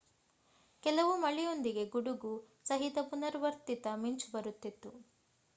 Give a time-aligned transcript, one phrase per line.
[0.83, 2.33] ಕೆಲವು ಮಳೆಯೊಂದಿಗೆ ಗುಡುಗು
[2.65, 4.91] ಸಹಿತ ಪುನರ್ವರ್ತಿತ ಮಿಂಚು ಬರುತ್ತಿತ್ತು